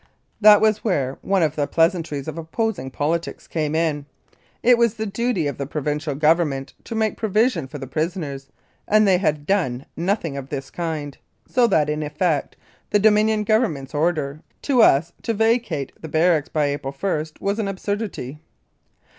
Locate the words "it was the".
4.63-5.05